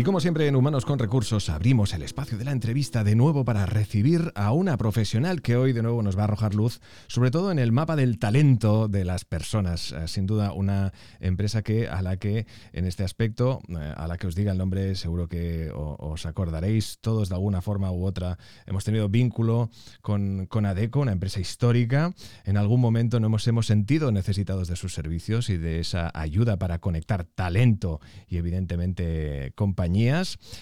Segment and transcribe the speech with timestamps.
[0.00, 3.44] Y como siempre en Humanos con Recursos abrimos el espacio de la entrevista de nuevo
[3.44, 7.30] para recibir a una profesional que hoy de nuevo nos va a arrojar luz, sobre
[7.30, 9.92] todo en el mapa del talento de las personas.
[9.92, 14.16] Eh, sin duda una empresa que a la que en este aspecto, eh, a la
[14.16, 18.38] que os diga el nombre, seguro que os acordaréis todos de alguna forma u otra.
[18.64, 19.68] Hemos tenido vínculo
[20.00, 22.14] con, con ADECO, una empresa histórica.
[22.46, 26.78] En algún momento nos hemos sentido necesitados de sus servicios y de esa ayuda para
[26.78, 29.89] conectar talento y evidentemente compañía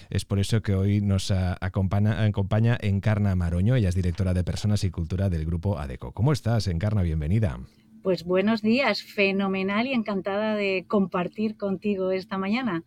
[0.09, 4.83] es por eso que hoy nos acompaña, acompaña Encarna Maroño, ella es directora de Personas
[4.83, 6.13] y Cultura del grupo ADECO.
[6.13, 7.03] ¿Cómo estás, Encarna?
[7.03, 7.59] Bienvenida.
[8.01, 12.83] Pues buenos días, fenomenal y encantada de compartir contigo esta mañana.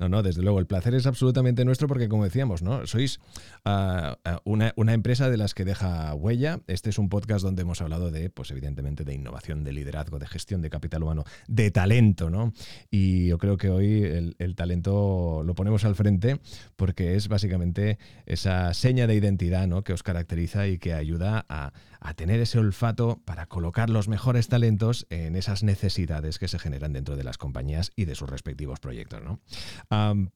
[0.00, 2.86] No, no, desde luego, el placer es absolutamente nuestro porque, como decíamos, ¿no?
[2.86, 3.20] Sois
[3.66, 6.60] ah, ah, una, empresa de las que deja huella.
[6.68, 10.26] Este es un podcast donde hemos hablado de, pues evidentemente, de innovación, de liderazgo, de
[10.26, 12.54] gestión de capital humano, de talento, ¿no?
[12.90, 16.40] Y yo creo que hoy el, el talento lo ponemos al frente
[16.76, 19.84] porque es básicamente esa seña de identidad, ¿no?
[19.84, 24.48] Que os caracteriza y que ayuda a, a tener ese olfato para colocar los mejores
[24.48, 28.80] talentos en esas necesidades que se generan dentro de las compañías y de sus respectivos
[28.80, 29.20] proyectos.
[29.22, 29.40] ¿no?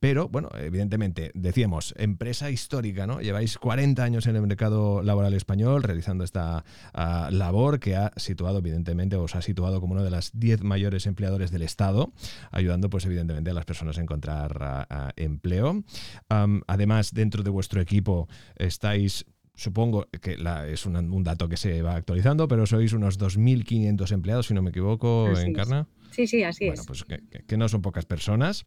[0.00, 3.20] pero, bueno, evidentemente, decíamos, empresa histórica, ¿no?
[3.20, 8.58] Lleváis 40 años en el mercado laboral español realizando esta ah, labor que ha situado,
[8.58, 12.12] evidentemente, os ha situado como uno de las 10 mayores empleadores del Estado,
[12.50, 15.84] ayudando, pues, evidentemente, a las personas a encontrar ah, ah, empleo.
[16.28, 20.36] además, dentro de vuestro equipo estáis supongo que
[20.68, 24.70] es un, dato que se va actualizando, pero sois unos 2.500 empleados, si no me
[24.70, 25.86] equivoco, en Encarna.
[26.10, 26.70] Sí, sí, así es.
[26.70, 28.66] Bueno, pues que, no son pocas personas.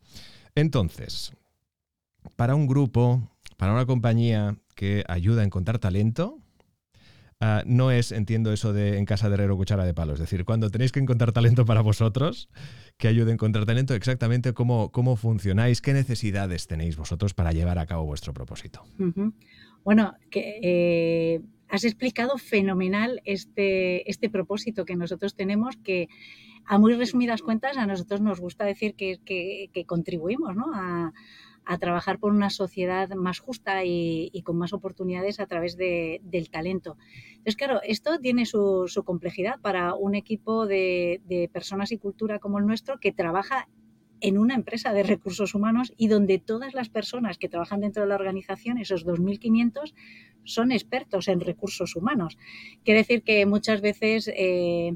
[0.55, 1.33] Entonces,
[2.35, 6.39] para un grupo, para una compañía que ayuda a encontrar talento,
[7.39, 10.13] ah, no es, entiendo eso de en casa de herrero cuchara de palo.
[10.13, 12.49] Es decir, cuando tenéis que encontrar talento para vosotros,
[12.97, 17.79] que ayude a encontrar talento, exactamente cómo, cómo funcionáis, qué necesidades tenéis vosotros para llevar
[17.79, 18.83] a cabo vuestro propósito.
[19.83, 26.07] Bueno, que, eh, has explicado fenomenal este, este propósito que nosotros tenemos, que
[26.65, 31.11] a muy resumidas cuentas a nosotros nos gusta decir que, contribuimos a,
[31.79, 36.97] trabajar por una sociedad más justa y, con más oportunidades a través del talento.
[37.29, 42.59] Entonces, claro, esto tiene su, complejidad para un equipo de, de personas y cultura como
[42.59, 43.67] el nuestro que trabaja
[44.22, 48.09] en una empresa de recursos humanos y donde todas las personas que trabajan dentro de
[48.09, 49.94] la organización, esos 2.500,
[50.44, 52.38] son expertos en recursos humanos.
[52.83, 54.95] Quiere decir que muchas veces, eh,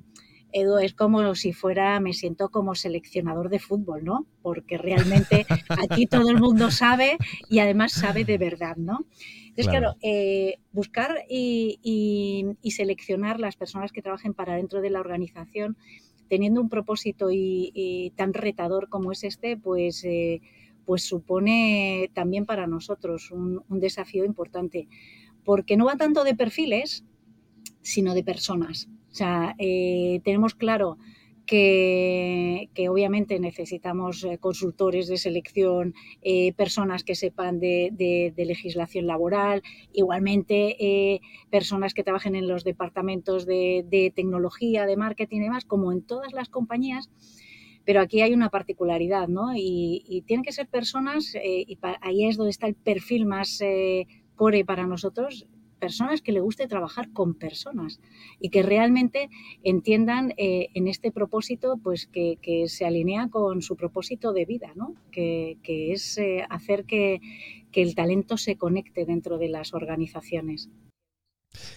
[0.53, 4.25] Edu, es como si fuera, me siento como seleccionador de fútbol, ¿no?
[4.41, 7.17] Porque realmente aquí todo el mundo sabe
[7.49, 9.05] y además sabe de verdad, ¿no?
[9.47, 11.77] Entonces, claro, eh, buscar y,
[12.61, 15.77] y seleccionar las personas que trabajen para dentro de la organización
[16.31, 20.39] teniendo un propósito y, tan retador como es este, pues, eh,
[20.85, 24.87] pues supone también para nosotros un, desafío importante,
[25.43, 27.03] porque no va tanto de perfiles,
[27.81, 28.87] sino de personas.
[29.11, 30.97] O sea, eh, tenemos claro
[31.51, 40.77] que, obviamente necesitamos eh, consultores de selección, eh, personas que sepan de, legislación laboral, igualmente
[40.79, 41.19] eh,
[41.49, 46.31] personas que trabajen en los departamentos de, tecnología, de marketing y demás, como en todas
[46.31, 47.09] las compañías.
[47.83, 49.51] Pero aquí hay una particularidad, ¿no?
[49.53, 53.61] Y, tienen que ser personas, y ahí es donde está el perfil más
[54.35, 55.47] core para nosotros,
[55.81, 57.99] personas que le guste trabajar con personas
[58.39, 59.29] y que realmente
[59.63, 62.37] entiendan eh, en este propósito pues que,
[62.67, 64.93] se alinea con su propósito de vida, ¿no?
[65.11, 67.19] que, es eh, hacer que,
[67.71, 70.69] que el talento se conecte dentro de las organizaciones.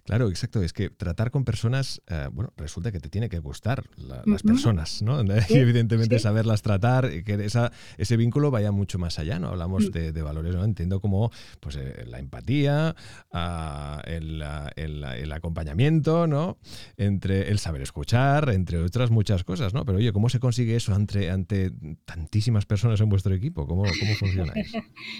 [0.05, 0.63] Claro, exacto.
[0.63, 5.03] Es que tratar con personas, eh, bueno, resulta que te tiene que gustar las personas,
[5.03, 5.23] ¿no?
[5.49, 9.49] Y evidentemente saberlas tratar, y que esa, ese vínculo vaya mucho más allá, ¿no?
[9.49, 10.13] Hablamos mm.
[10.13, 10.65] de, valores, ¿no?
[10.65, 11.31] Entiendo como
[11.61, 12.95] pues, eh, la empatía,
[13.33, 14.43] ah, el,
[14.77, 16.59] el, acompañamiento, ¿no?
[16.97, 19.85] Entre el saber escuchar, entre otras muchas cosas, ¿no?
[19.85, 21.73] Pero oye, ¿cómo se consigue eso ante, ante
[22.05, 23.67] tantísimas personas en vuestro equipo?
[23.67, 24.79] ¿Cómo, cómo funciona eso?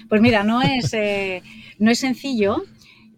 [0.09, 1.41] Pues mira, no es, eh,
[1.79, 2.63] no es sencillo.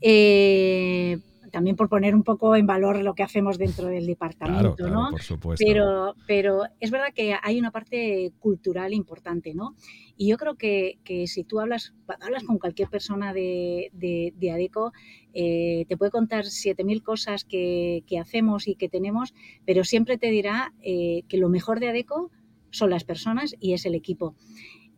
[0.02, 1.20] Eh,
[1.52, 5.10] también por poner un poco en valor lo que hacemos dentro del departamento, ¿no?
[5.12, 5.64] Por supuesto.
[5.66, 9.76] Pero, pero es verdad que hay una parte cultural importante, ¿no?
[10.18, 10.98] Y yo creo que,
[11.28, 14.92] si tú hablas, hablas con cualquier persona de, de, ADECO,
[15.34, 19.36] eh, te puede contar 7.000 cosas que, hacemos y que tenemos,
[19.66, 22.32] pero siempre te dirá eh, que lo mejor de ADECO
[22.72, 24.36] son las personas y es el equipo.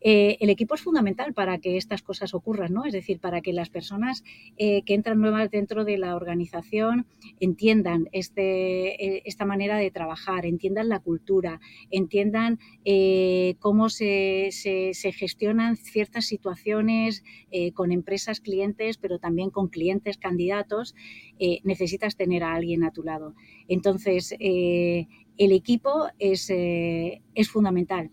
[0.00, 2.84] Eh, el equipo es fundamental para que estas cosas ocurran, ¿no?
[2.84, 4.24] Es decir, para que las personas
[4.56, 7.06] eh, que entran nuevas dentro de la organización
[7.38, 11.60] entiendan este, eh, esta manera de trabajar, entiendan la cultura,
[11.90, 12.58] entiendan
[13.58, 17.22] cómo se, se, gestionan ciertas situaciones
[17.74, 20.94] con empresas clientes, pero también con clientes candidatos.
[21.64, 23.34] necesitas tener a alguien a tu lado.
[23.68, 24.34] Entonces,
[25.38, 28.10] el equipo es, es fundamental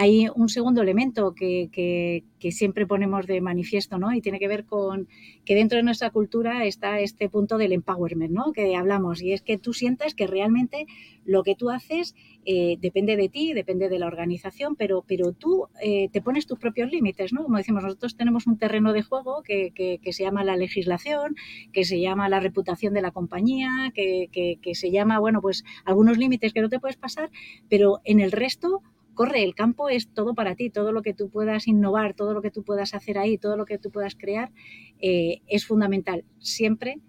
[0.00, 2.22] hay un segundo elemento que,
[2.52, 4.12] siempre ponemos de manifiesto, ¿no?
[4.14, 5.08] Y tiene que ver con
[5.44, 8.52] que dentro de nuestra cultura está este punto del empowerment, ¿no?
[8.52, 10.86] Que hablamos, y es que tú sientas que realmente
[11.28, 12.14] lo que tú haces
[12.46, 16.58] eh, depende de ti, depende de la organización, pero, pero tú eh, te pones tus
[16.58, 17.42] propios límites, ¿no?
[17.42, 21.36] Como decimos, nosotros tenemos un terreno de juego que, se llama la legislación,
[21.70, 26.16] que se llama la reputación de la compañía, que, que se llama, bueno, pues algunos
[26.16, 27.30] límites que no te puedes pasar,
[27.68, 28.82] pero en el resto
[29.12, 32.40] corre, el campo es todo para ti, todo lo que tú puedas innovar, todo lo
[32.40, 34.50] que tú puedas hacer ahí, todo lo que tú puedas crear,
[34.98, 37.00] eh, es fundamental, siempre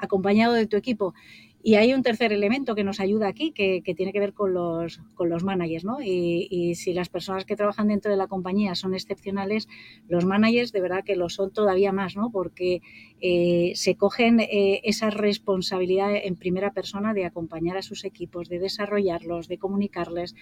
[0.00, 1.14] acompañado de tu equipo.
[1.62, 4.98] Y hay un tercer elemento que nos ayuda aquí, que, tiene que ver con los,
[5.14, 6.00] con los managers, ¿no?
[6.00, 9.68] Y, si las personas que trabajan dentro de la compañía son excepcionales,
[10.08, 12.30] los managers de verdad que lo son todavía más, ¿no?
[12.30, 12.80] Porque
[13.20, 18.58] eh, se cogen eh, esa responsabilidad en primera persona de acompañar a sus equipos, de
[18.58, 20.34] desarrollarlos, de comunicarles.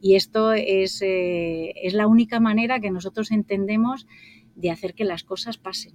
[0.00, 4.08] Y esto es, eh, es la única manera que nosotros entendemos
[4.56, 5.92] de hacer que las cosas pasen.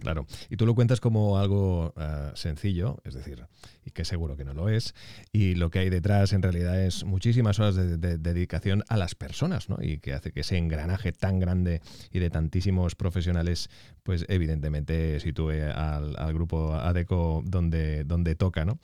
[0.00, 1.94] Claro, y tú lo cuentas como algo
[2.34, 3.46] sencillo, es decir,
[3.84, 4.94] y que seguro que no lo es.
[5.32, 9.68] Y lo que hay detrás en realidad es muchísimas horas de, dedicación a las personas,
[9.68, 9.78] ¿no?
[9.80, 11.80] Y que hace que ese engranaje tan grande
[12.12, 13.70] y de tantísimos profesionales,
[14.02, 18.78] pues evidentemente sitúe al, grupo ADECO donde, donde toca, ¿no?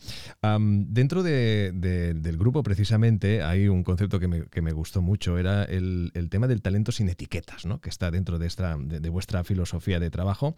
[0.58, 4.28] dentro del grupo precisamente hay un concepto que
[4.62, 7.80] me, gustó mucho, era el, tema del talento sin etiquetas, ¿no?
[7.80, 10.56] Que está dentro de, esta, de, vuestra filosofía de trabajo.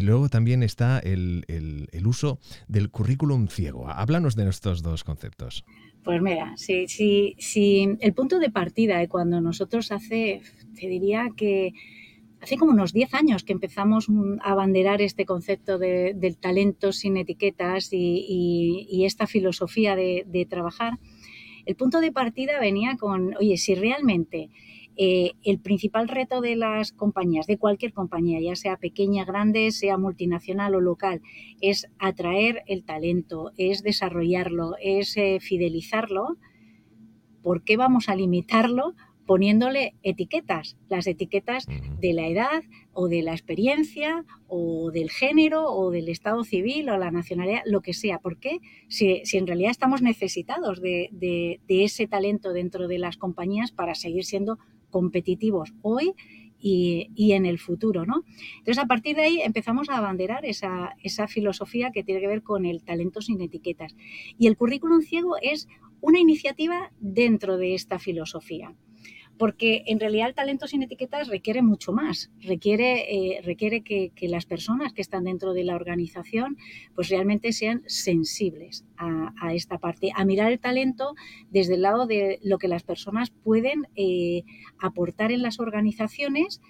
[0.00, 2.38] Luego también está el, el uso
[2.68, 3.88] del currículum ciego.
[3.88, 5.64] Háblanos de estos dos conceptos.
[6.06, 10.40] Pues mira, si, si, si el punto de partida de cuando nosotros hace,
[10.78, 11.72] te diría que
[12.40, 14.06] hace como unos 10 años que empezamos
[14.40, 21.00] a abanderar este concepto del talento sin etiquetas y, esta filosofía de, de, trabajar,
[21.64, 24.50] el punto de partida venía con, oye, si realmente
[24.96, 29.98] eh, el principal reto de las compañías, de cualquier compañía, ya sea pequeña, grande, sea
[29.98, 31.20] multinacional o local,
[31.60, 36.36] es atraer el talento, es desarrollarlo, es eh, fidelizarlo.
[37.42, 38.94] ¿Por qué vamos a limitarlo
[39.26, 41.66] poniéndole etiquetas, las etiquetas
[42.00, 42.62] de la edad
[42.92, 47.80] o de la experiencia o del género o del estado civil o la nacionalidad, lo
[47.80, 48.20] que sea.
[48.20, 48.60] ¿Por qué?
[48.88, 54.24] Si, en realidad estamos necesitados de, de, ese talento dentro de las compañías para seguir
[54.24, 54.58] siendo
[54.96, 56.14] competitivos hoy
[56.58, 58.24] y, en el futuro, ¿no?
[58.56, 62.42] Entonces, a partir de ahí empezamos a abanderar esa, esa filosofía que tiene que ver
[62.42, 63.94] con el talento sin etiquetas.
[64.38, 65.68] Y el currículum ciego es
[66.00, 68.74] una iniciativa dentro de esta filosofía
[69.38, 74.46] porque en realidad el talento sin etiquetas requiere mucho más, requiere, eh, requiere que, las
[74.46, 76.56] personas que están dentro de la organización
[76.94, 81.14] pues realmente sean sensibles a, esta parte, a mirar el talento
[81.50, 84.42] desde el lado de lo que las personas pueden eh,
[84.80, 86.60] aportar en las organizaciones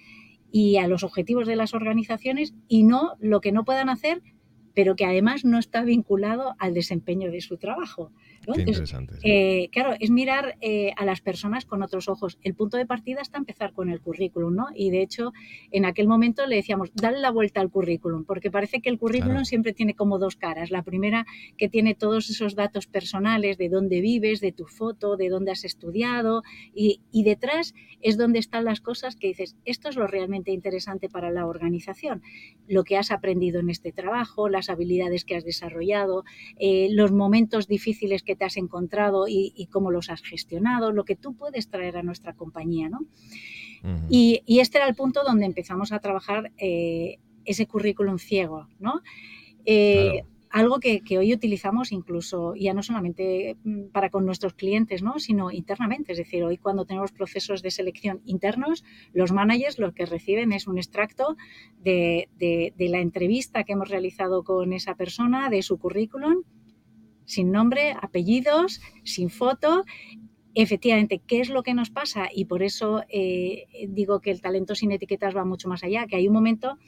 [0.51, 4.21] y a los objetivos de las organizaciones y no lo que no puedan hacer
[4.77, 8.11] pero que además no está vinculado al desempeño de su trabajo.
[9.23, 12.37] Eh, claro, es mirar eh, a las personas con otros ojos.
[12.41, 14.67] El punto de partida está empezar con el currículum, ¿no?
[14.73, 15.33] Y de hecho,
[15.71, 19.45] en aquel momento le decíamos, dale la vuelta al currículum, porque parece que el currículum
[19.45, 20.71] siempre tiene como dos caras.
[20.71, 21.25] La primera,
[21.57, 25.65] que tiene todos esos datos personales de dónde vives, de tu foto, de dónde has
[25.65, 30.51] estudiado, y, y detrás es donde están las cosas que dices, esto es lo realmente
[30.51, 32.21] interesante para la organización,
[32.67, 36.23] lo que has aprendido en este trabajo, las habilidades que has desarrollado,
[36.59, 41.15] eh, los momentos difíciles que te has encontrado y, cómo los has gestionado, lo que
[41.15, 42.89] tú puedes traer a nuestra compañía.
[42.89, 42.99] ¿no?
[44.09, 48.67] y, este era el punto donde empezamos a trabajar eh, ese currículum ciego.
[48.79, 49.01] ¿no?
[49.65, 55.19] Eh, algo que, hoy utilizamos incluso ya no solamente mm, para con nuestros clientes, ¿no?
[55.19, 56.13] sino internamente.
[56.13, 60.67] Es decir, hoy cuando tenemos procesos de selección internos, los managers lo que reciben es
[60.67, 61.35] un extracto
[61.79, 66.43] de, de la entrevista que hemos realizado con esa persona, de su currículum,
[67.27, 69.83] sin nombre, apellidos, sin foto
[70.63, 72.29] efectivamente, ¿qué es lo que nos pasa?
[72.33, 76.15] Y por eso eh, digo que el talento sin etiquetas va mucho más allá, que
[76.15, 76.79] hay un momento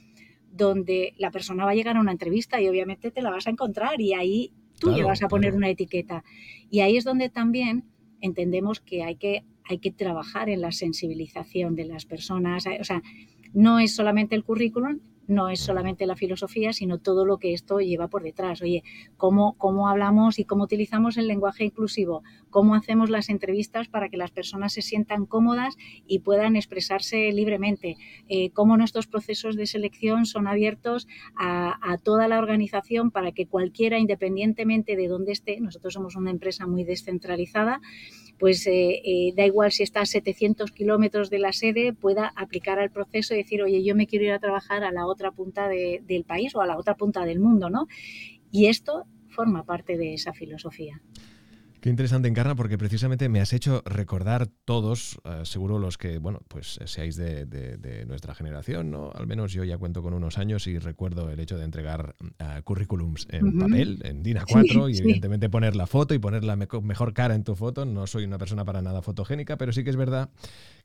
[0.51, 3.51] donde la persona va a llegar a una entrevista y obviamente te la vas a
[3.51, 6.23] encontrar y ahí tú le vas a poner una etiqueta.
[6.71, 7.83] Y ahí es donde también
[8.21, 12.65] entendemos que hay que, hay que trabajar en la sensibilización de las personas.
[12.79, 13.03] O sea,
[13.53, 17.79] no es solamente el currículum, no es solamente la filosofía, sino todo lo que esto
[17.79, 18.61] lleva por detrás.
[18.61, 18.83] Oye,
[19.17, 22.23] ¿cómo, cómo hablamos y cómo utilizamos el lenguaje inclusivo?
[22.49, 27.97] ¿Cómo hacemos las entrevistas para que las personas se sientan cómodas y puedan expresarse libremente?
[28.27, 31.07] Eh, ¿Cómo nuestros procesos de selección son abiertos
[31.37, 36.65] a, toda la organización para que cualquiera, independientemente de dónde esté, nosotros somos una empresa
[36.65, 37.81] muy descentralizada,
[38.39, 42.79] pues eh, eh, da igual si está a 700 kilómetros de la sede, pueda aplicar
[42.79, 45.67] al proceso y decir, oye, yo me quiero ir a trabajar a la otra punta
[45.67, 47.87] del país o a la otra punta del mundo, ¿no?
[48.49, 51.01] Y esto forma parte de esa filosofía.
[51.81, 56.41] Qué interesante, Encarna, porque precisamente me has hecho recordar todos, eh, seguro los que, bueno,
[56.49, 59.11] pues seáis de, nuestra generación, ¿no?
[59.13, 62.61] Al menos yo ya cuento con unos años y recuerdo el hecho de entregar uh,
[62.63, 67.13] currículums en papel, en DIN A4, y evidentemente poner la foto y poner la mejor
[67.13, 67.85] cara en tu foto.
[67.85, 70.29] No soy una persona para nada fotogénica, pero sí que es verdad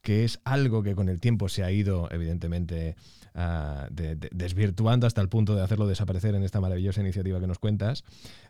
[0.01, 2.95] que es algo que con el tiempo se ha ido, evidentemente,
[3.35, 8.05] uh, desvirtuando hasta el punto de hacerlo desaparecer en esta maravillosa iniciativa que nos cuentas.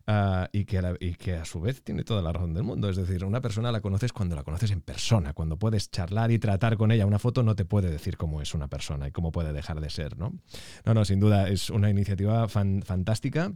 [0.06, 2.90] Ah, y, que a y que a su vez tiene toda la razón del mundo.
[2.90, 6.38] Es decir, una persona la conoces cuando la conoces en persona, cuando puedes charlar y
[6.38, 7.06] tratar con ella.
[7.06, 9.90] Una foto no te puede decir cómo es una persona y cómo puede dejar de
[9.90, 10.34] ser, ¿no?
[10.84, 13.52] No, no, sin duda es una iniciativa fantástica.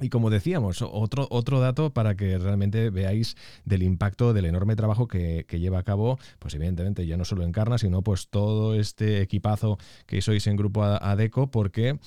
[0.00, 5.06] Y como decíamos, otro, otro dato para que realmente veáis del impacto del enorme trabajo
[5.06, 9.78] que, lleva a cabo, pues evidentemente ya no solo Encarna, sino pues todo este equipazo
[10.06, 11.98] que sois en Grupo ADECO, porque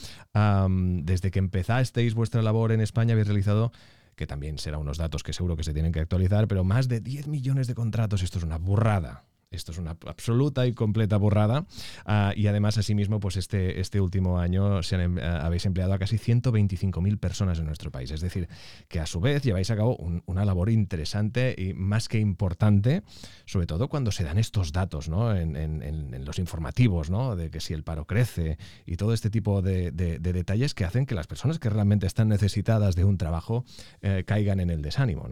[1.03, 3.71] desde que empezasteis vuestra labor en España habéis realizado
[4.15, 7.01] que también serán unos datos que seguro que se tienen que actualizar, pero más de
[7.01, 9.25] 10 millones de contratos, esto es una burrada.
[9.55, 11.65] Esto es una absoluta y completa borrada.
[12.05, 15.99] Ah, y además, asimismo, pues este, este último año se em, ah, habéis empleado a
[15.99, 18.11] casi 125.000 personas en nuestro país.
[18.11, 18.47] Es decir,
[18.87, 23.03] que a su vez lleváis a cabo una labor interesante y más que importante,
[23.45, 25.35] sobre todo cuando se dan estos datos ¿no?
[25.35, 27.35] en, los informativos, ¿no?
[27.35, 31.15] de que si el paro crece y todo este tipo de, detalles que hacen que
[31.15, 33.65] las personas que realmente están necesitadas de un trabajo
[34.01, 35.27] eh, caigan en el desánimo.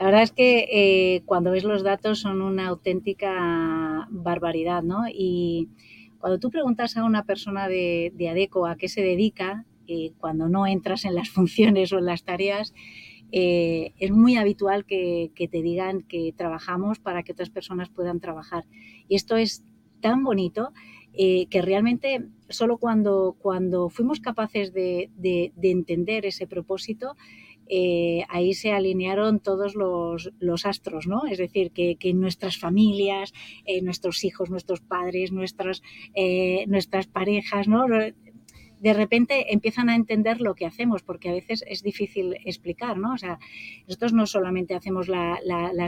[0.00, 5.02] La verdad es que eh, cuando ves los datos son una auténtica barbaridad, ¿no?
[5.12, 5.68] Y
[6.18, 10.66] cuando tú preguntas a una persona de, ADECO a qué se dedica, eh, cuando no
[10.66, 12.72] entras en las funciones o en las tareas,
[13.30, 18.64] eh, es muy habitual que, te digan que trabajamos para que otras personas puedan trabajar.
[19.06, 19.62] Y esto es
[20.00, 20.72] tan bonito
[21.12, 25.10] que realmente solo cuando, cuando fuimos capaces de
[25.60, 27.16] entender ese propósito,
[27.72, 31.22] eh, ahí se alinearon todos los, astros, ¿no?
[31.30, 33.32] Es decir, que, nuestras familias,
[33.64, 35.80] eh, nuestros hijos, nuestros padres, nuestras,
[36.14, 37.86] eh, nuestras parejas, ¿no?
[38.80, 43.12] De repente empiezan a entender lo que hacemos, porque a veces es difícil explicar, ¿no?
[43.12, 43.38] O sea,
[43.86, 45.38] nosotros no solamente hacemos la,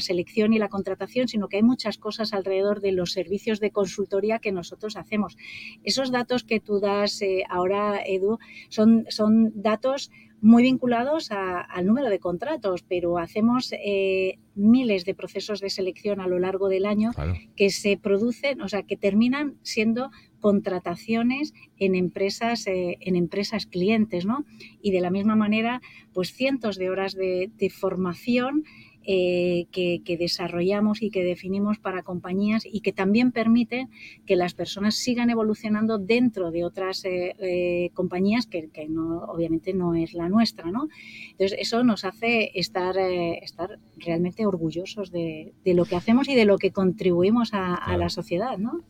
[0.01, 4.39] selección y la contratación, sino que hay muchas cosas alrededor de los servicios de consultoría
[4.39, 5.37] que nosotros hacemos.
[5.83, 10.11] Esos datos que tú das ahora, Edu, son, son datos
[10.43, 16.27] muy vinculados al número de contratos, pero hacemos eh, miles de procesos de selección a
[16.27, 17.13] lo largo del año
[17.57, 20.11] que se producen, o sea, que terminan siendo
[20.43, 24.45] contrataciones en empresas, eh, en empresas clientes, ¿no?
[24.83, 25.81] Y de la misma manera,
[26.13, 28.65] pues cientos de horas de, de formación
[29.05, 33.89] eh, que, desarrollamos y que definimos para compañías y que también permiten
[34.27, 39.95] que las personas sigan evolucionando dentro de otras eh, eh, compañías que, no, obviamente no
[39.95, 40.71] es la nuestra.
[40.71, 40.89] ¿no?
[41.33, 46.59] Entonces, eso nos hace estar, estar realmente orgullosos de, lo que hacemos y de lo
[46.59, 48.57] que contribuimos a, a la sociedad.
[48.59, 48.85] ¿no?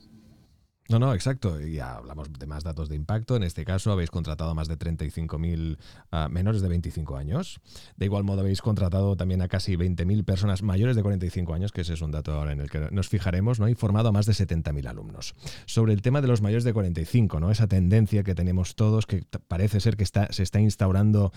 [0.92, 1.58] No, no, exacto.
[1.58, 3.36] Ya hablamos de más datos de impacto.
[3.36, 5.78] En este caso habéis contratado a más de 35.000
[6.12, 7.60] uh, menores de 25 años.
[7.96, 11.80] De igual modo habéis contratado también a casi 20.000 personas mayores de 45 años, que
[11.80, 13.68] ese es un dato ahora en el que nos fijaremos, ¿no?
[13.68, 15.34] y formado a más de 70.000 alumnos.
[15.64, 17.50] Sobre el tema de los mayores de 45, ¿no?
[17.50, 21.32] esa tendencia que tenemos todos, que parece ser que está, se está instaurando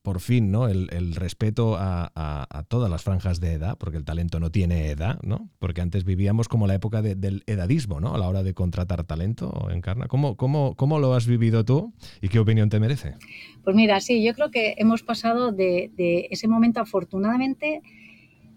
[0.00, 0.68] por fin ¿no?
[0.68, 5.50] el, respeto a, todas las franjas de edad, porque el talento no tiene edad, ¿no?
[5.58, 8.14] porque antes vivíamos como la época de, del edadismo ¿no?
[8.14, 10.06] a la hora de contratar talento, Encarna.
[10.06, 13.14] ¿Cómo, cómo, cómo lo has vivido tú y qué opinión te merece?
[13.64, 17.82] Pues mira, sí, yo creo que hemos pasado de, de ese momento afortunadamente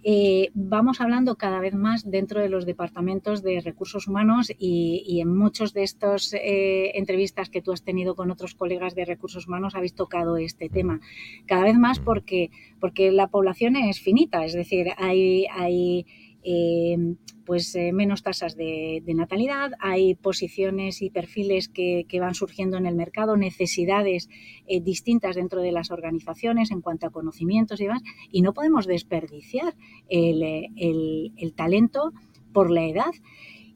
[0.07, 5.35] eh, vamos hablando cada vez más dentro de los departamentos de recursos humanos y, en
[5.35, 9.73] muchos de estas eh, entrevistas que tú has tenido con otros colegas de recursos humanos
[9.73, 10.99] habéis tocado este tema.
[11.47, 16.05] Cada vez más porque, porque la población es finita, es decir, hay, hay
[16.47, 16.95] eh,
[17.43, 22.95] pues eh, menos tasas de, natalidad, hay posiciones y perfiles que, van surgiendo en el
[22.95, 24.29] mercado, necesidades
[24.67, 28.85] eh, distintas dentro de las organizaciones en cuanto a conocimientos y demás, y no podemos
[28.85, 29.75] desperdiciar
[30.07, 32.13] el talento
[32.53, 33.11] por la edad.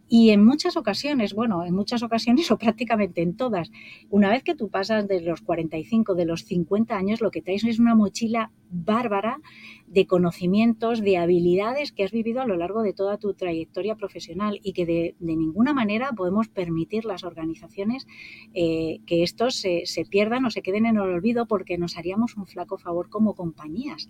[0.10, 3.72] Y en muchas ocasiones, bueno, en muchas ocasiones o prácticamente en todas,
[4.10, 7.64] una vez que tú pasas de los 45, de los 50 años, lo que traes
[7.64, 9.40] es una mochila bárbara
[9.88, 14.60] de conocimientos, de habilidades que has vivido a lo largo de toda tu trayectoria profesional
[14.64, 18.08] y que de, ninguna manera podemos permitir las organizaciones
[18.54, 22.48] eh, que estos se, pierdan o se queden en el olvido porque nos haríamos un
[22.48, 24.10] flaco favor como compañías.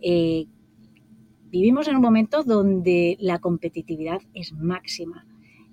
[0.00, 0.46] Eh,
[1.52, 5.26] vivimos en un momento donde la competitividad es máxima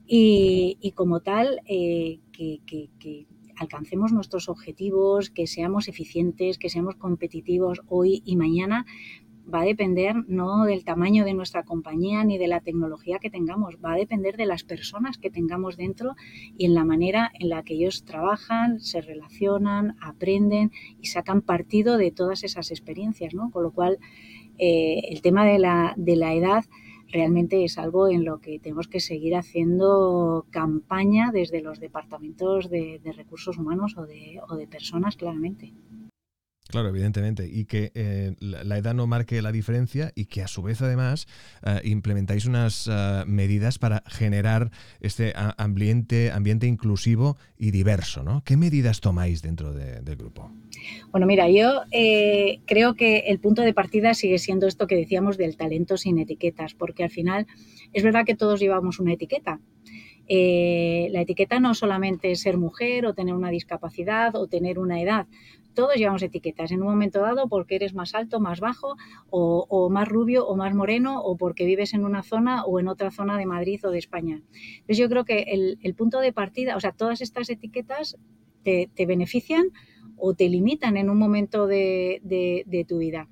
[0.06, 8.22] y, como tal, eh, que, alcancemos nuestros objetivos, que seamos eficientes, que seamos competitivos hoy
[8.26, 8.86] y mañana,
[9.54, 13.78] va a depender no del tamaño de nuestra compañía ni de la tecnología que tengamos,
[13.84, 16.16] va a depender de las personas que tengamos dentro
[16.58, 20.72] y en la manera en la que ellos trabajan, se relacionan, aprenden
[21.02, 23.50] y sacan partido de todas esas experiencias, ¿no?
[23.52, 24.00] Con lo cual,
[24.60, 26.66] eh, el tema de la, de la edad
[27.12, 33.02] realmente es algo en lo que tenemos que seguir haciendo campaña desde los departamentos de,
[33.16, 35.74] recursos humanos o de, o de personas, claramente.
[36.70, 37.50] Claro, evidentemente.
[37.52, 41.28] Y que eh, la edad no marque la diferencia y que a su vez además
[41.66, 44.70] eh, implementáis unas eh, medidas para generar
[45.02, 48.22] este ambiente, ambiente inclusivo y diverso.
[48.22, 48.44] ¿no?
[48.46, 50.52] ¿Qué medidas tomáis dentro del grupo?
[51.10, 55.58] Bueno, mira, yo creo que el punto de partida sigue siendo esto que decíamos del
[55.58, 57.48] talento sin etiquetas, porque al final
[57.94, 59.60] es verdad que todos llevamos una etiqueta.
[60.30, 65.26] la etiqueta no solamente es ser mujer o tener una discapacidad o tener una edad,
[65.80, 68.98] todos llevamos etiquetas en un momento dado porque eres más alto, más bajo,
[69.30, 73.12] o, más rubio o más moreno, o porque vives en una zona o en otra
[73.12, 74.42] zona de Madrid o de España.
[74.80, 75.46] Entonces yo creo que
[75.82, 78.18] el, punto de partida, o sea, todas estas etiquetas
[78.64, 79.68] te, benefician
[80.18, 83.30] o te limitan en un momento de tu vida.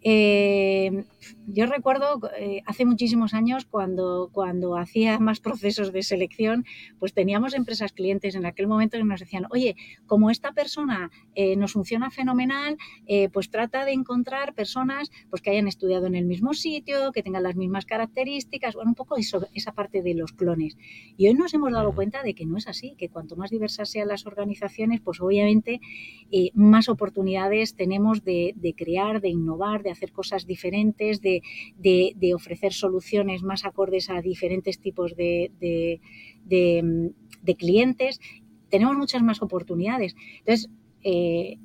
[0.00, 1.04] Eh,
[1.50, 6.66] yo recuerdo eh, hace muchísimos años cuando, cuando hacía más procesos de selección,
[6.98, 9.74] pues teníamos empresas clientes en aquel momento que nos decían, oye,
[10.06, 12.76] como esta persona eh, nos funciona fenomenal,
[13.32, 17.42] pues trata de encontrar personas pues, que hayan estudiado en el mismo sitio, que tengan
[17.42, 20.76] las mismas características, bueno, un poco eso, esa parte de los clones.
[21.16, 23.90] Y hoy nos hemos dado cuenta de que no es así, que cuanto más diversas
[23.90, 25.80] sean las organizaciones, pues obviamente
[26.54, 31.37] más oportunidades tenemos de, de crear, de innovar, de hacer cosas diferentes, de,
[32.34, 36.00] ofrecer soluciones más acordes a diferentes tipos de,
[37.58, 38.20] clientes.
[38.68, 40.14] Tenemos muchas más oportunidades.
[40.40, 40.70] Entonces,
[41.02, 41.58] eh,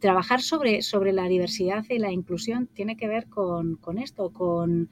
[0.00, 4.88] trabajar sobre, sobre la diversidad y la inclusión tiene que ver con, esto, con,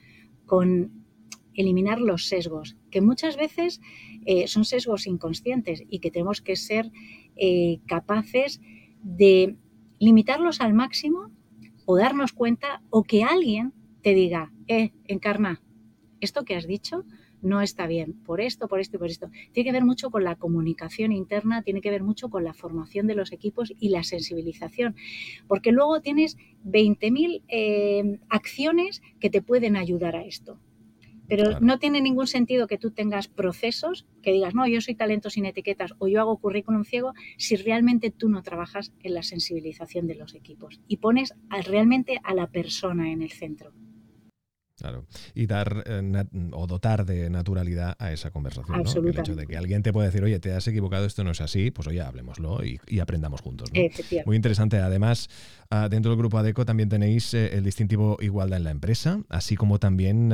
[1.54, 3.80] eliminar los sesgos, que muchas veces
[4.24, 6.92] eh, son sesgos inconscientes y que tenemos que ser
[7.36, 8.60] eh, capaces
[9.02, 9.56] de
[9.98, 11.32] limitarlos al máximo
[11.84, 15.60] o darnos cuenta o que alguien te diga, eh, encarna,
[16.20, 17.04] esto que has dicho
[17.42, 19.30] no está bien, por esto, por esto y por esto.
[19.52, 23.06] Tiene que ver mucho con la comunicación interna, tiene que ver mucho con la formación
[23.06, 24.94] de los equipos y la sensibilización,
[25.48, 30.58] porque luego tienes 20.000 eh, acciones que te pueden ayudar a esto.
[31.28, 35.30] Pero no tiene ningún sentido que tú tengas procesos que digas, no, yo soy talento
[35.30, 40.08] sin etiquetas o yo hago currículum ciego si realmente tú no trabajas en la sensibilización
[40.08, 41.32] de los equipos y pones
[41.64, 43.72] realmente a la persona en el centro.
[44.80, 45.04] Claro.
[45.34, 48.82] Y dar eh, o dotar de naturalidad a esa conversación.
[48.82, 48.90] ¿no?
[48.90, 51.42] El hecho de que alguien te pueda decir, oye, te has equivocado, esto no es
[51.42, 53.70] así, pues oye, hablemoslo y, aprendamos juntos.
[54.24, 54.78] Muy interesante.
[54.78, 55.28] Además,
[55.70, 59.54] ah, dentro del grupo ADECO también tenéis eh, el distintivo Igualdad en la empresa, así
[59.56, 60.32] como también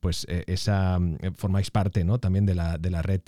[0.00, 0.98] pues eh, esa
[1.34, 2.18] formáis parte ¿no?
[2.18, 3.20] también de la, de la red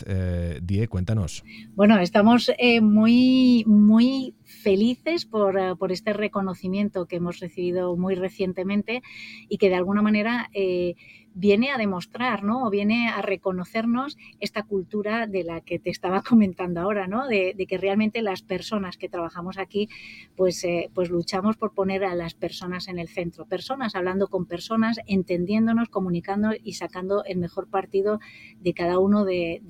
[0.62, 0.88] DIE.
[0.88, 1.44] Cuéntanos.
[1.74, 9.02] Bueno, estamos muy, muy felices por, por este reconocimiento que hemos recibido muy recientemente
[9.48, 10.94] y que de alguna manera eh,
[11.34, 12.66] viene a demostrar, ¿no?
[12.66, 17.26] O viene a reconocernos esta cultura de la que te estaba comentando ahora, ¿no?
[17.26, 19.88] De, que realmente las personas que trabajamos aquí,
[20.36, 23.46] pues, eh, pues luchamos por poner a las personas en el centro.
[23.46, 28.18] Personas hablando con personas, entendiéndonos, comunicando y sacando el mejor partido
[28.60, 29.62] de cada uno de,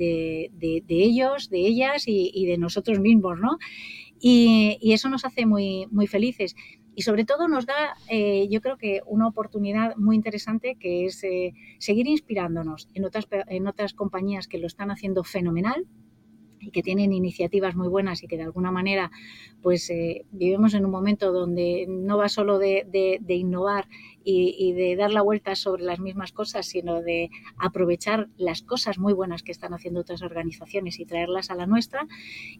[0.89, 3.59] ellos, de ellas y, de nosotros mismos, ¿no?
[4.19, 6.55] Y, y, eso nos hace muy, muy felices
[6.95, 11.23] y sobre todo nos da, eh, yo creo que una oportunidad muy interesante que es
[11.25, 15.87] eh, seguir inspirándonos en otras, en otras compañías que lo están haciendo fenomenal
[16.63, 19.11] y que tienen iniciativas muy buenas y que de alguna manera
[19.63, 23.89] pues eh, vivimos en un momento donde no va solo de, innovar
[24.25, 29.13] y, de dar la vuelta sobre las mismas cosas, sino de aprovechar las cosas muy
[29.13, 32.07] buenas que están haciendo otras organizaciones y traerlas a la nuestra.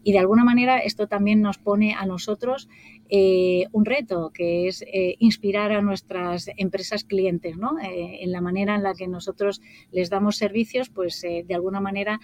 [0.03, 2.69] Y de alguna manera esto también nos pone a nosotros
[3.09, 7.73] eh, un reto, que es eh, inspirar a nuestras empresas clientes, ¿no?
[7.81, 9.61] en la manera en la que nosotros
[9.91, 12.19] les damos servicios, pues de alguna manera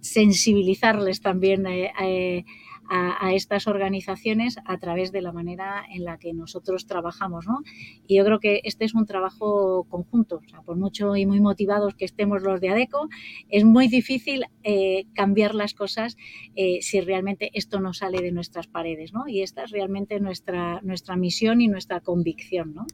[0.00, 2.44] sensibilizarles también eh, eh,
[2.88, 7.46] a, estas organizaciones a través de la manera en la que nosotros trabajamos.
[7.46, 7.62] ¿no?
[8.06, 10.40] Y yo creo que este es un trabajo conjunto.
[10.66, 13.08] por mucho y muy motivados que estemos los de ADECO,
[13.48, 16.16] es muy difícil eh, cambiar las cosas
[16.80, 19.12] si realmente esto no sale de nuestras paredes.
[19.14, 19.26] ¿no?
[19.26, 22.74] Y esta es realmente nuestra, nuestra misión y nuestra convicción.
[22.74, 22.86] ¿no?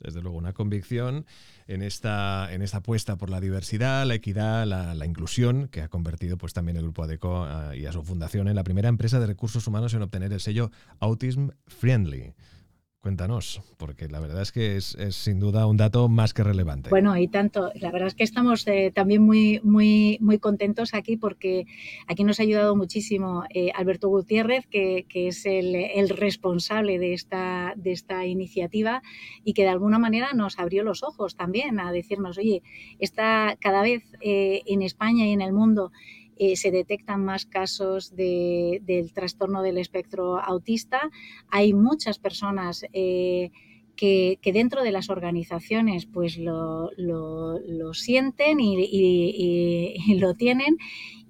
[0.00, 1.26] Desde luego, una convicción
[1.66, 6.36] en esta, en esta apuesta por la diversidad, la equidad, la, inclusión, que ha convertido
[6.36, 9.26] pues, también el Grupo ADECO ah, y a su fundación en la primera empresa de
[9.26, 12.34] recursos humanos en obtener el sello Autism Friendly.
[13.04, 16.88] Cuéntanos, porque la verdad es que es, sin duda un dato más que relevante.
[16.88, 17.70] Bueno, y tanto.
[17.74, 21.66] La verdad es que estamos eh, también muy, muy, muy contentos aquí porque
[22.06, 27.92] aquí nos ha ayudado muchísimo eh, Alberto Gutiérrez, que, es el, responsable de esta, de
[27.92, 29.02] esta iniciativa
[29.44, 32.62] y que de alguna manera nos abrió los ojos también a decirnos, oye,
[33.00, 35.92] está cada vez eh, en España y en el mundo
[36.36, 41.10] eh, se detectan más casos del trastorno del espectro autista.
[41.48, 43.50] Hay muchas personas eh,
[43.96, 46.90] que, dentro de las organizaciones pues lo,
[47.92, 50.76] sienten y, lo tienen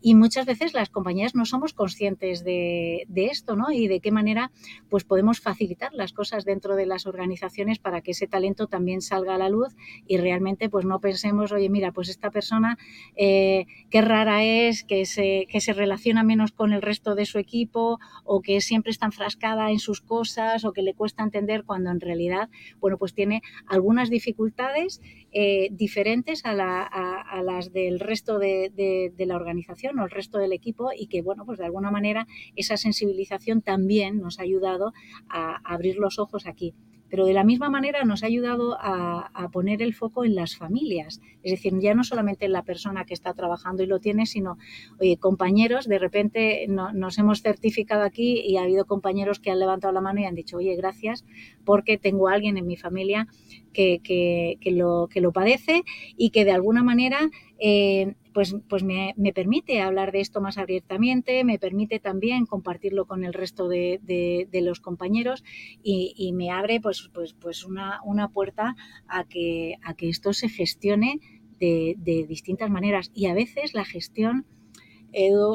[0.05, 3.73] y muchas veces las compañías no somos conscientes de, esto, ¿no?
[3.73, 4.53] Y de qué manera
[4.91, 9.35] pues podemos facilitar las cosas dentro de las organizaciones para que ese talento también salga
[9.35, 9.75] a la luz
[10.07, 12.77] y realmente pues no pensemos, oye, mira, pues esta persona
[13.17, 17.39] eh, qué rara es, que se, que se relaciona menos con el resto de su
[17.39, 21.91] equipo o que siempre está enfrascada en sus cosas o que le cuesta entender cuando
[21.91, 25.01] en realidad, bueno, pues tiene algunas dificultades
[25.37, 31.09] eh, diferentes a, las del resto de, la organización o el resto del equipo y
[31.09, 34.93] que, bueno, pues de alguna manera esa sensibilización también nos ha ayudado
[35.29, 36.75] a abrir los ojos aquí
[37.15, 41.21] pero de la misma manera nos ha ayudado a, poner el foco en las familias,
[41.45, 44.59] es decir, ya no solamente en la persona que está trabajando y lo tiene, sino,
[44.99, 49.95] oye, compañeros, de repente nos hemos certificado aquí y ha habido compañeros que han levantado
[49.95, 51.25] la mano y han dicho, oye, gracias,
[51.65, 53.29] porque tengo a alguien en mi familia
[53.73, 55.85] que, que, lo, que lo padece
[56.17, 61.45] y que de alguna manera eh, pues, pues me, permite hablar de esto más abiertamente,
[61.45, 65.45] me permite también compartirlo con el resto de, los compañeros
[65.83, 68.75] y, me abre pues, pues, pues una, una puerta
[69.07, 71.21] a que, a que esto se gestione
[71.61, 73.13] de, distintas maneras.
[73.15, 74.45] Y a veces la gestión...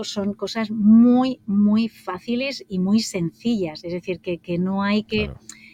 [0.03, 3.83] son cosas muy, muy fáciles y muy sencillas.
[3.83, 5.31] Es decir, que, no, hay que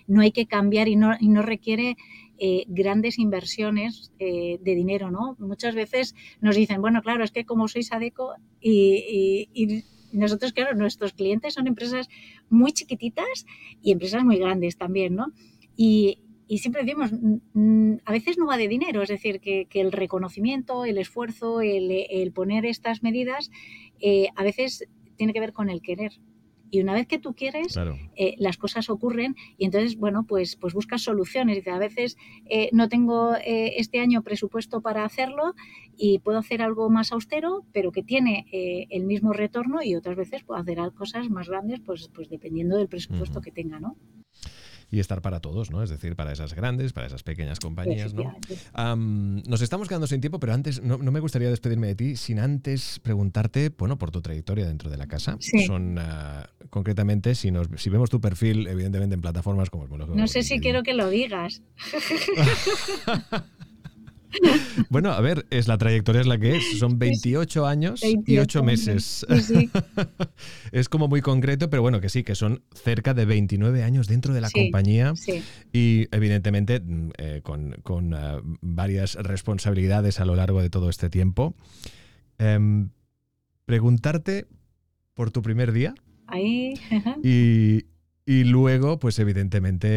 [0.07, 1.97] no hay que cambiar y no, y no requiere
[2.37, 5.35] eh, grandes inversiones eh, de dinero, ¿no?
[5.39, 11.13] Muchas veces nos dicen, bueno, claro, es que como sois ADECO y, nosotros, claro, nuestros
[11.13, 12.07] clientes son empresas
[12.49, 13.45] muy chiquititas
[13.81, 15.27] y empresas muy grandes también, ¿no?
[15.75, 16.19] Y,
[16.57, 17.11] siempre decimos,
[18.05, 22.65] a veces no va de dinero, es decir, que, el reconocimiento, el esfuerzo, el, poner
[22.65, 23.49] estas medidas,
[23.99, 26.13] eh, a veces tiene que ver con el querer.
[26.69, 27.77] Y una vez que tú quieres,
[28.15, 31.55] eh, las cosas ocurren y entonces, bueno, pues, pues buscas soluciones.
[31.57, 32.17] Dice, a veces
[32.49, 35.53] eh, no tengo eh, este año presupuesto para hacerlo
[35.95, 40.43] y puedo hacer algo más austero, pero que tiene el mismo retorno y otras veces
[40.43, 43.95] puedo hacer cosas más grandes, pues, pues dependiendo del presupuesto que tenga, ¿no?
[44.91, 45.83] Y estar para todos, ¿no?
[45.83, 48.35] Es decir, para esas grandes, para esas pequeñas compañías, ¿no?
[49.47, 52.99] nos estamos quedando sin tiempo, pero antes no, me gustaría despedirme de ti sin antes
[52.99, 55.37] preguntarte, bueno, por tu trayectoria dentro de la casa.
[55.65, 60.43] Son ah, concretamente, si nos, si vemos tu perfil, evidentemente en plataformas como No sé
[60.43, 61.61] si quiero que lo digas.
[64.89, 66.79] bueno, a ver, es la trayectoria es la que es.
[66.79, 69.25] Son 28 años y 8 meses.
[70.71, 74.33] es como muy concreto, pero bueno, que sí, que son cerca de 29 años dentro
[74.33, 75.13] de la compañía
[75.71, 81.55] y evidentemente mm, eh, con, eh, varias responsabilidades a lo largo de todo este tiempo.
[82.37, 82.89] Em,
[83.65, 84.47] preguntarte
[85.13, 85.95] por tu primer día.
[86.27, 86.73] Ahí.
[87.23, 87.85] y,
[88.25, 89.87] y luego, pues evidentemente,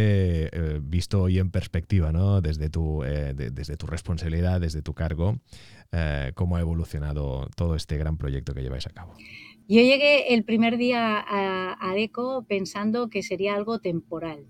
[0.52, 2.42] eh, visto hoy en perspectiva, ¿no?
[2.42, 5.38] Desde tu, eh, desde tu responsabilidad, desde tu cargo,
[5.92, 9.14] eh, cómo ha evolucionado todo este gran proyecto que lleváis a cabo.
[9.66, 14.46] Yo llegué el primer día a, a ECO pensando que sería algo temporal.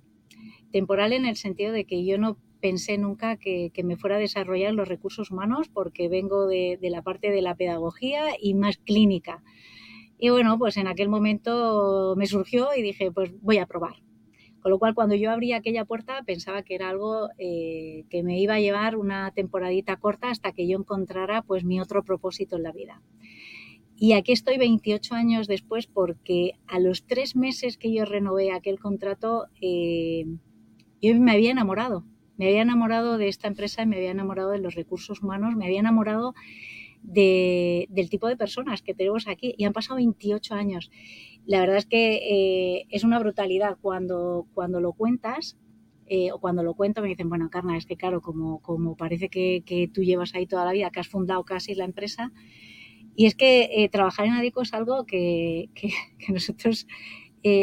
[0.72, 4.74] Temporal en el sentido de que yo no pensé nunca que, me fuera a desarrollar
[4.74, 9.42] los recursos humanos porque vengo de, de la parte de la pedagogía y más clínica.
[10.18, 13.94] Y bueno, pues en aquel momento me surgió y dije, pues voy a probar.
[14.60, 18.40] Con lo cual, cuando yo abrí aquella puerta, pensaba que era algo eh, que me
[18.40, 22.64] iba a llevar una temporadita corta hasta que yo encontrara pues mi otro propósito en
[22.64, 23.00] la vida.
[23.96, 28.78] Y aquí estoy 28 años después porque a los tres meses que yo renové aquel
[28.78, 30.24] contrato, eh,
[31.00, 32.04] yo me había enamorado.
[32.36, 35.80] Me había enamorado de esta empresa, me había enamorado de los recursos humanos, me había
[35.80, 36.34] enamorado
[37.08, 40.90] del tipo de personas que tenemos aquí y han pasado 28 años.
[41.46, 45.56] La verdad es que eh, es una brutalidad cuando, cuando lo cuentas.
[46.10, 49.28] Eh, o cuando lo cuento me dicen, bueno, Carna, es que claro, como, como parece
[49.28, 52.32] que, tú llevas ahí toda la vida, que has fundado casi la empresa,
[53.14, 55.90] y es que eh, trabajar en ADICO es algo que, que,
[56.32, 56.86] nosotros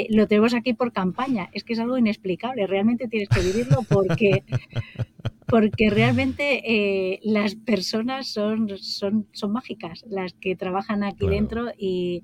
[0.09, 1.49] lo tenemos aquí por campaña.
[1.53, 2.67] Es que es algo inexplicable.
[2.67, 4.43] Realmente tienes que vivirlo porque,
[5.47, 12.23] porque realmente eh, las personas son, son, son mágicas, las que trabajan aquí dentro y,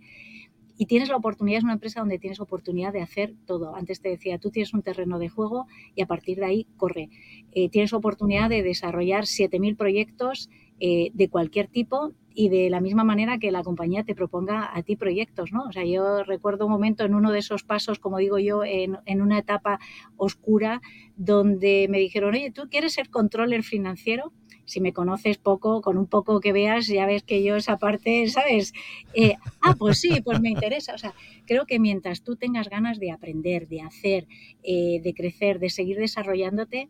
[0.81, 3.75] y tienes la oportunidad, es una empresa donde tienes oportunidad de hacer todo.
[3.75, 7.09] Antes te decía, tú tienes un terreno de juego y a partir de ahí corre.
[7.51, 13.03] Eh, tienes oportunidad de desarrollar 7.000 proyectos eh, de cualquier tipo y de la misma
[13.03, 15.63] manera que la compañía te proponga a ti proyectos, ¿no?
[15.63, 18.97] O sea, yo recuerdo un momento en uno de esos pasos, como digo yo, en,
[19.05, 19.79] en una etapa
[20.17, 20.81] oscura,
[21.15, 24.33] donde me dijeron, oye, ¿tú quieres ser controller financiero?
[24.71, 28.27] si me conoces poco, con un poco que veas, ya ves que yo esa parte,
[28.29, 28.73] ¿sabes?
[29.13, 30.93] Eh, ah, pues sí, pues me interesa.
[30.93, 31.13] O sea,
[31.45, 34.27] creo que mientras tú tengas ganas de aprender, de hacer,
[34.63, 36.89] eh, de crecer, de seguir desarrollándote,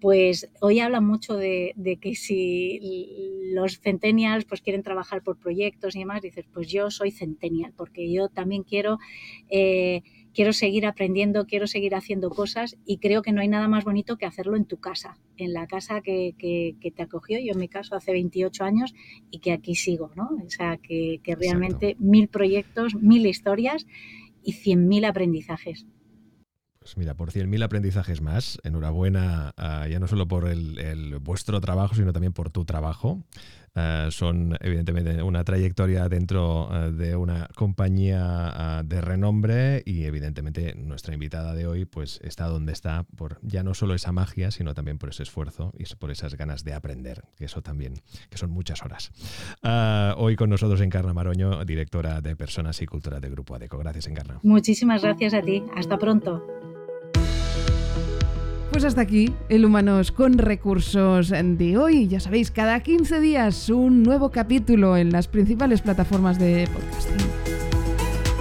[0.00, 2.80] pues hoy hablan mucho de, que si
[3.52, 8.10] los centennials pues quieren trabajar por proyectos y demás, dices, pues yo soy centennial, porque
[8.10, 8.98] yo también quiero,
[9.50, 13.84] eh, quiero seguir aprendiendo, quiero seguir haciendo cosas y creo que no hay nada más
[13.84, 16.34] bonito que hacerlo en tu casa, en la casa que,
[16.80, 18.94] te acogió, yo en mi caso hace 28 años
[19.30, 20.30] y que aquí sigo, ¿no?
[20.44, 23.86] O sea, que, que realmente mil proyectos, mil historias
[24.42, 25.86] y cien mil aprendizajes.
[26.80, 31.94] Pues mira, por 100.000 aprendizajes más, enhorabuena ah, ya no solo por el, vuestro trabajo,
[31.94, 33.22] sino también por tu trabajo.
[33.74, 41.12] Ah, son evidentemente una trayectoria dentro ah, de una compañía de renombre y evidentemente nuestra
[41.12, 44.96] invitada de hoy pues está donde está por ya no solo esa magia, sino también
[44.96, 49.12] por ese esfuerzo y por esas ganas de aprender, eso también, que son muchas horas.
[50.16, 53.76] hoy con nosotros Encarna Maroño, directora de Personas y Cultura de Grupo ADECO.
[53.76, 54.40] Gracias, Encarna.
[54.42, 55.62] Muchísimas gracias a ti.
[55.76, 56.69] Hasta pronto.
[58.70, 62.06] Pues hasta aquí el Humanos con Recursos de hoy.
[62.06, 67.26] Ya sabéis, cada 15 días un nuevo capítulo en las principales plataformas de podcasting.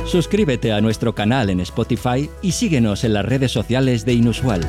[0.06, 4.62] Suscríbete a nuestro canal en Spotify y síguenos en las redes sociales de Inusual.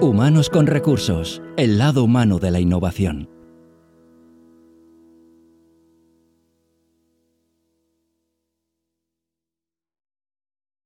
[0.00, 3.35] Humanos con Recursos, el lado humano de la innovación.